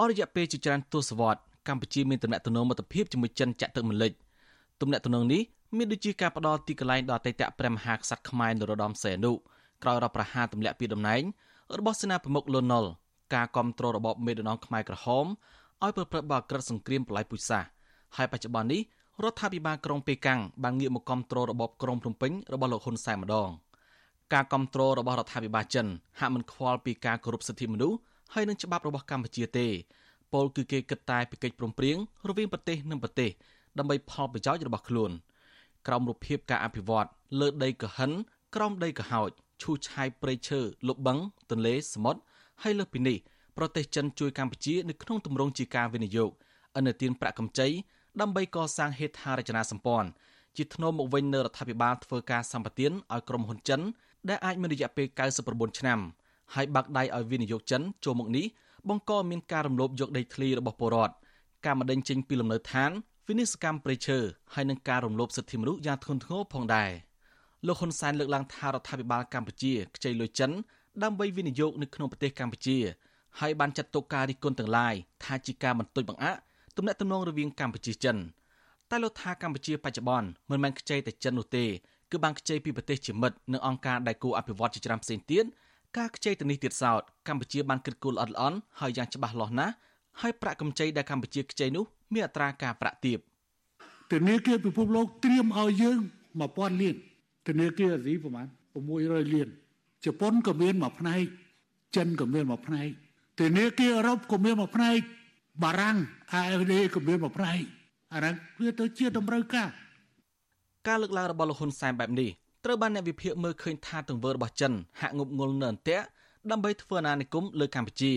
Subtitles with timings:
[0.00, 4.12] អស់រយៈពេលជាច្រើនទសវត្សរ៍កម្ពុជាមានទំនាក់ទំនងមិត្តភាពជាមួយចិនចាក់ទឹកម្លេច
[4.80, 5.42] ទំនាក់ទំនងនេះ
[5.76, 9.32] មានដូចជាការផ្ដល់ទីកន្លែងដល់អតីតព្រះមហាក្សត្រខ្មែរនរោត្តមសីហនុ
[9.82, 11.22] ក្រោយរដ្ឋប្រហារទម្លាក់ពីតំណែង
[11.78, 12.90] របស់សេនាប្រមុខលន់ នល់
[13.34, 15.26] ការគ្រប់គ្រងរបបមេដឹកនាំខ្មែរក្រហម
[15.84, 17.68] ឲ្យប្រព្រឹត្តបទក្រិតសង្គ្រាមបល័យពូជសាសន៍
[18.16, 18.80] ហើយបច្ចុប្បន្ននេះ
[19.22, 23.48] រដ្ឋាភិបាលក្រុងប៉េកាំងបានងាកមកគ្រប់គ្រងរបបក្រុងភ្នំពេញរបស់លោកហ៊ុនសែនម្ដង
[24.32, 25.86] ការគ្រប់គ្រងរបស់រដ្ឋាភិបាលចិន
[26.18, 27.98] ហាក់មិនខ្វល់ពីការគោរពសិទ្ធិមនុស្ស
[28.34, 29.66] ហើយនឹងច្បាប់របស់កម្ពុជាទេ
[30.32, 31.96] ពលគឺគេគិតតែពីកិច្ចព្រមព្រៀង
[32.28, 33.30] រវាងប្រទេសនិងប្រទេស
[33.78, 35.10] ដើម្បីផលប្រយោជន៍របស់ខ្លួន
[35.86, 37.08] ក្រោមរូបភាពការអភិវឌ្ឍ
[37.40, 38.10] លើដីកហិន
[38.54, 39.30] ក្រោមដីកហោច
[39.62, 41.18] ឈូសឆាយព្រៃឈើលុបបឹង
[41.50, 42.20] ទន្លេសមុទ្រ
[42.62, 43.16] ហើយលើសពីនេះ
[43.56, 46.30] ប្រទេសចិនជួយកម្ពុជានៅក្នុងទម្រង់ជាការវិនិយោគ
[46.78, 47.68] ឥណទានប្រាក់កម្ចី
[48.20, 50.08] ដើម្បីកសាងហេដ្ឋារចនាសម្ព័ន្ធ
[50.56, 53.80] ជាធ្នូមកវិញនៅរដ្ឋាភិបាលធ្វើការសម្បទានឲ្យក្រុមហ៊ុនចិន
[54.28, 55.06] ដែលអាចមានរយៈពេល
[55.42, 56.00] 99ឆ្នាំ
[56.54, 58.46] ហើយបាក់ដៃឲ្យវិនិយោគចិនចូលមកនេះ
[58.88, 61.14] បង្កមានការរំលោភយកដីធ្លីរបស់ពលរដ្ឋ
[61.64, 62.90] ការម្ដេញចេញពីលំនៅឋាន
[63.28, 64.18] វិនិស្សកម្មព្រៃឈើ
[64.54, 66.90] ហើយនឹងការរំលោភសិទ្ធិមនុស្សយ៉ាងធ្ងន់ធ្ងរផងដែរ
[67.66, 70.50] លោកហ៊ុនសែនលើកឡើងថារដ្ឋាភិបាលកម្ពុជាខ្ចីលុយចិន
[71.02, 72.78] ដើម្បីវិនិយោគនៅក្នុងប្រទេសកម្ពុជា
[73.40, 76.38] ហើយបានចាត់ទុកការរិះគន់ទាំងឡាយថាជាការបន្ទុយបង្អាក់
[76.76, 78.16] ទំនាក់ទំនងរវាងកម្ពុជាចិន
[78.90, 81.64] តែលោកថាកម្ពុជាបច្ចុប្បន្នមិនមែនខ្ចីតែចិននោះទេ
[82.10, 85.44] គឺបានខ្ចីពីប្រទេសជាមិត្តនិងអង្គការដៃគូអភិវឌ្ឍជាច្រើនផ្សេងទៀត
[85.96, 89.74] ការខ្ចីទៅនេះទៀតសោតកម្ពុជាបានគិតគូរល្អិតល្អន់ហើយយ៉ាងច្បាស់លាស់ណាស់
[90.20, 93.18] ហើយប្រាក់កម្ចីដែលកម្ពុជាខ្ចីនោះមានអត្រាការប្រាក់ទាប
[94.12, 95.98] ធនាគារពិភពលោកត្រៀមឲ្យយើង
[96.40, 96.96] 1000លាន
[97.48, 98.46] ធនាគារអាស៊ីប្រហែល
[98.86, 99.48] 600លាន
[100.04, 101.24] ជប៉ុនក៏មានមួយផ្នែក
[101.96, 102.88] ចិនក៏មានមួយផ្នែក
[103.40, 104.98] ធនាគារអឺរ៉ុបក៏មានមួយផ្នែក
[105.62, 105.96] បារាំង
[106.38, 107.60] AFD ក៏មានមួយផ្នែក
[108.14, 109.70] អាហ្នឹងវាទៅជាតម្រូវការ
[110.86, 112.30] ការលើកឡើងរបស់លោកហ៊ុនសែនបែបនេះ
[112.64, 116.04] ត្រូវបានអ្នកវិភាគមើលឃើញថាទង្វើរបស់ចិនហាក់ងប់ងល់នៅអន្ទាក់
[116.50, 118.12] ដើម្បីធ្វើអាណានិគមលើកម្ពុជា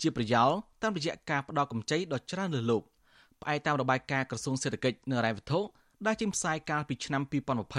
[0.00, 0.50] ជាប្រយោល
[0.82, 2.82] តាមរយៈការផ្ដល់កម្ចីដ៏ច្រើនលើលោក
[3.40, 5.60] ផ្អែកតាមរបាយការណ៍ក្រសួងសេដ្ឋកិច្ចនិងរ៉ែវត្ថុ
[6.06, 7.22] ដែលចេញផ្សាយកាលពីឆ្នាំ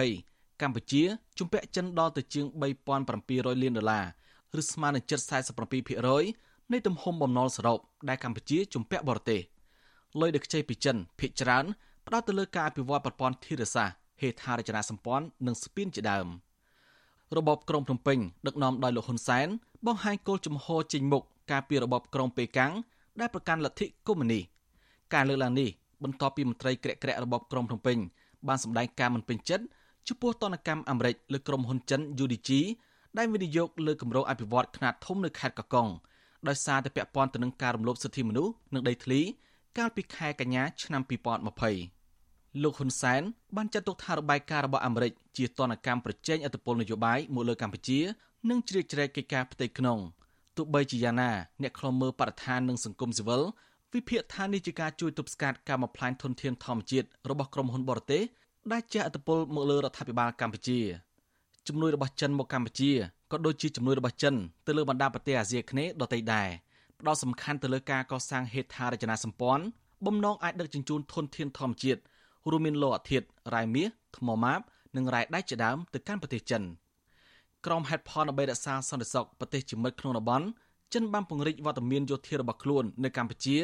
[0.04, 1.04] 2020កម្ពុជា
[1.40, 2.46] ជំពាក់ចិនដល់ទៅជាង
[3.04, 4.06] 3700លានដុល្លារ
[4.62, 5.20] ឬស្មើនឹងជិត
[5.96, 7.80] 47%នៃទំហំបំណុលសរុប
[8.10, 9.42] ដែលកម្ពុជាជំពាក់បរទេស
[10.20, 11.66] លុយដែលខ្ចីពីចិនភាគច្រើន
[12.08, 16.28] ផ្ដោតទៅលើការអភិវឌ្ឍប្រព័ន្ធធារាសាស្ត្រ ហេដ្ឋារចនាសម្ព័ន្ធនិងស្ពានជាដើម
[17.38, 19.48] របបក្រុងភ្នំពេញដឹកនាំដោយលោកហ៊ុនសែន
[19.88, 22.72] បង្ហាញគោលជំហរចេញមុខការពីរបបក្រុងប៉េកាំង
[23.20, 24.44] ដែលប្រកាន់លទ្ធិកុម្មុយនីស
[25.14, 25.70] ការលើកឡើងនេះ
[26.04, 27.98] បន្ទាប់ពីមន្ត្រីក្រាក់ក្រាក់របបក្រុងភ្នំពេញ
[28.48, 29.66] បានសម្ដែងការមិនពេញចិត្ត
[30.08, 32.50] ចំពោះតនកម្មអាមេរិកលើក្រុមហ៊ុនចិន UDG
[33.18, 35.88] ដែលវិនិយោគលើគម្រោងអភិវឌ្ឍខ្នាតធំនៅខេត្តកកុង
[36.48, 39.22] ដោយសារតែពាក់ព័ន្ធទៅនឹងការរំលោភសិទ្ធិមនុស្សនិងដីធ្លី
[39.78, 41.99] កាលពីខែកញ្ញាឆ្នាំ2020
[42.64, 43.22] លោកហ៊ុនសែន
[43.56, 48.00] បានចាត់ទុកថារបាយការណ៍របស់អាមេរិកជាតនកម្មប្រជែងឥទ្ធិពលនយោបាយមកលើកម្ពុជា
[48.50, 50.00] និងជ្រៀតជ្រែកកិច្ចការផ្ទៃក្នុង
[50.58, 53.42] ទោះបីជាយ៉ាងណាអ្នកខ្លំមើលបរិស្ថាននិងសង្គមស៊ីវិល
[53.94, 58.24] វិភាគថានេះជាការជួយទប់ស្កាត់ការបំផ្លាញធនធានធម្មជាតិរបស់ក្រុមហ៊ុនបរទេស
[58.72, 60.80] ដែលជះឥទ្ធិពលមកលើរដ្ឋាភិបាលកម្ពុជា
[61.68, 62.92] ជំនួយរបស់ចិនមកកម្ពុជា
[63.32, 64.36] ក៏ដូចជាជំនួយរបស់ចិន
[64.68, 66.50] ទៅលើបណ្ដាប្រទេសអាស៊ីអាគ្នេយ៍ដទៃដែរ
[67.00, 69.64] ផ្ដោតសំខាន់ទៅលើការកសាងហេដ្ឋារចនាសម្ព័ន្ធ
[70.06, 72.02] បំណងអាចដឹកជញ្ជូនធនធានធម្មជាតិ
[72.50, 74.62] រួមមានលោហៈធាតុរ៉ែមាសថ្មម៉ាប
[74.96, 76.64] និងរ៉ែដែកជាដើមទៅកាន់ប្រទេសចិន
[77.66, 80.46] ក្រុមហេតុផលដើម្បីរក្សាសន្តិសុខប្រទេសជាមិត្តក្នុងតំបន់
[80.94, 83.58] ចិនបានពង្រីកវត្តមានយោធារបស់ខ្លួននៅកម្ពុជា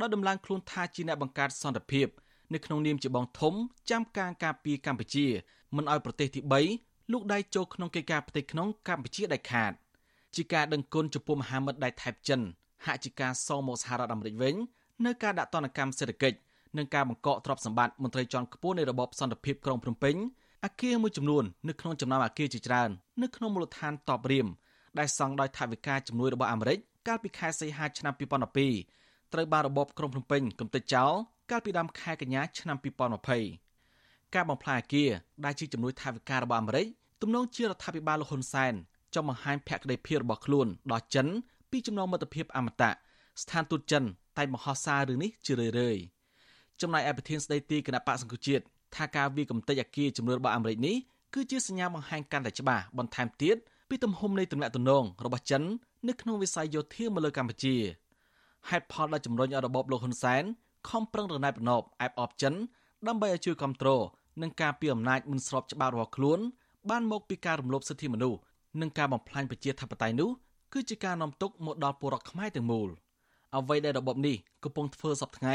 [0.00, 2.06] ដោយដំឡើងខ្លួនថាជាអ្នកបង្កើតសន្តិភាព
[2.54, 3.54] នៅក្នុងនាមជាបងធំ
[3.90, 5.26] ចាំការការពារកម្ពុជា
[5.76, 6.40] មិនឲ្យប្រទេសទី
[6.76, 9.72] 3លូកដៃចូលក្នុងកិច្ចការផ្ទៃក្នុងកម្ពុជាដាច់ខាត
[10.36, 12.40] ជាការដឹងគុណចំពោះមហាមិត្តដៃថៃចិន
[12.86, 14.54] ហាក់ជាការសងមកសហរដ្ឋអាមេរិកវិញ
[15.04, 16.38] នៅការដាក់ទណ្ឌកម្មសេដ្ឋកិច្ច
[16.78, 20.16] និងការបង្កកទ្រព្យសម្បត្តិមន្ត្រីជាន់ខ្ពស់នៃរបបសន្តិភាពក្រុងភ្នំពេញ
[20.64, 22.90] អគារមួយចំនួននៅក្នុងចំណោមអគារជាច្រើន
[23.22, 24.46] នៅក្នុងមូលដ្ឋានតបរៀម
[24.98, 28.14] ដែលសង់ដោយថវិកាជំនួយរបស់អាមេរិកកាលពីខែសីហាឆ្នាំ
[28.72, 31.12] 2012ត្រូវបានរបបក្រុងភ្នំពេញកំទេចចោល
[31.50, 32.76] កាលពីដើមខែកញ្ញាឆ្នាំ
[33.60, 35.10] 2020ការបំផ្លាញអគារ
[35.44, 36.86] ដែលជាជំនួយថវិការបស់អាមេរិក
[37.22, 38.74] ទំនងជារដ្ឋាភិបាលលហ៊ុនសែន
[39.14, 41.26] ចង់បង្ហាញភក្តីភាពរបស់ខ្លួនដល់ចិន
[41.70, 42.90] ពីចំណងមិត្តភាពអមតៈ
[43.42, 44.04] ស្ថានទូតចិន
[44.38, 46.02] តែមហោសាររឿងនេះជារឿយៗ
[46.80, 48.64] ចំណែកឯប្រធានស្ដីទីគណៈបកសង្គ្រោះជាតិ
[48.96, 50.96] ថាការវាកំទេចអគារជំនួយរបស់អាមេរិកនេះ
[51.34, 53.56] គឺជាសញ្ញាបង្ហាញកាន់តែច្បាស់បន្ថែមទៀត
[53.88, 55.62] ពីទំហំនៃទំនាក់ទំនងរបស់ចិន
[56.08, 57.76] នៅក្នុងវិស័យយោធាមកលើកម្ពុជា
[58.68, 60.42] ហេតុផលដែលជំរុញឲ្យរបបលោកហ៊ុនសែន
[60.88, 62.54] ខំប្រឹងរណែបរណបអែបអបចិន
[63.06, 64.02] ដើម្បីឲ្យជួយគ្រប់គ្រង
[64.42, 66.38] និងការពីអំណាចមិនស្របច្បាប់របស់ខ្លួន
[66.90, 68.38] បានមកពីការរំលោភសិទ្ធិមនុស្ស
[68.80, 70.30] និងការបំផ្លាញប្រជាធិបតេយ្យនោះ
[70.72, 72.88] គឺជាការនាំទុកមកដល់ពលរដ្ឋខ្មែរទាំងមូល
[73.56, 75.54] អ្វីដែលរបបនេះកំពុងធ្វើសពថ្ងៃ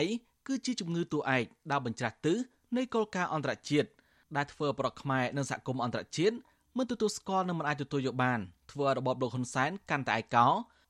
[0.51, 2.37] គឺជាជំងឺតួឯកដើរបញ្ច្រាស់ទិស
[2.77, 3.89] នៃគោលការណ៍អន្តរជាតិ
[4.35, 6.35] ដែលធ្វើឲ្យប្រកខ្មែរនិងសហគមន៍អន្តរជាតិ
[6.77, 8.39] មិនទទួលស្គាល់និងមិនអាចទទួលយកបាន
[8.71, 10.47] ធ្វើឲ្យរបបលោកហ៊ុនសែនកាន់តែឯកោ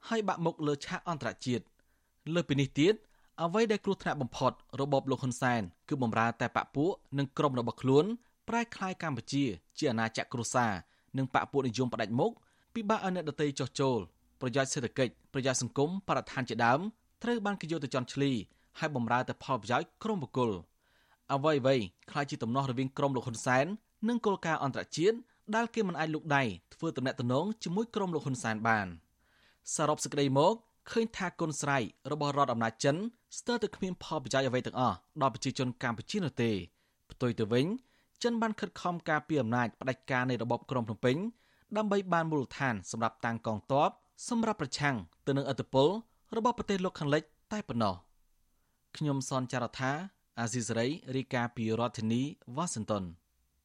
[0.08, 1.64] ហើយបាក់មុខលើឆាកអន្តរជាតិ
[2.34, 2.94] លើពីនេះទៀត
[3.42, 4.52] អ្វីដែលគ្រោះថ្នាក់បំផុត
[4.82, 8.06] របបលោកហ៊ុនសែនគឺបំរើតែបពពួកនិងក្រុមរបស់ខ្លួន
[8.50, 9.46] ប្រែក្លាយកម្ពុជា
[9.78, 10.72] ជាអាណាចក្រគ្រួសារ
[11.18, 12.32] និងបពពួកនិយមផ្ដាច់មុខ
[12.74, 14.00] ពិបាកឲ្យអ្នកដទៃចោះចូល
[14.42, 16.80] ប្រយោជន៍សេដ្ឋកិច្ចប្រយោជន៍សង្គមបរិស្ថានជាដើម
[17.24, 18.32] ត្រូវបានគេយកទៅចន់ឈ្លី
[18.80, 20.52] ហើយបំរើតែផលប្រយោជន៍ក្រុមបុគ្គល
[21.34, 21.76] អ្វីអ្វី
[22.10, 23.66] ខ្ល้ายជាទំនាស់រវាងក្រុមលោកហ៊ុនសែន
[24.08, 25.18] និងគោលការណ៍អន្តរជាតិ
[25.56, 26.44] ដែលគេមិនអាចលុកដៃ
[26.74, 28.88] ធ្វើទំនាក់ទំនងជាមួយក្រុមលោកហ៊ុនសែនបាន
[29.76, 30.54] សរុបសេចក្តីមក
[30.92, 32.96] ឃើញថាគុណស្រ័យរបស់រដ្ឋអំណាចចិន
[33.38, 36.52] ស្ទើរតែគ្មានផលប្រយោជន៍អ្វីទាំងអស់ដល់ប្រជាជនកម្ពុជានោះទេ
[37.12, 37.66] ផ្ទុយទៅវិញ
[38.24, 41.18] ចិនបានខិតខំការពារអំណាចផ្ដាច់ការនៃរបបក្រុងភ្នំពេញ
[41.78, 43.90] ដើម្បីបានមូលដ្ឋានសម្រាប់តាំងកងទ័ព
[44.30, 44.96] សម្រាប់ប្រឆាំង
[45.28, 45.88] ទៅនឹងឥទ្ធិពល
[46.38, 47.24] របស់ប្រទេសលោកខាងលិច
[47.54, 47.96] តែប៉ុណ្ណោះ
[48.98, 49.92] ខ្ញុំសនចាររថា
[50.40, 52.22] អាស៊ីសេរីរាយការណ៍ពីរដ្ឋធានី
[52.56, 53.04] វ៉ាស៊ីនតោន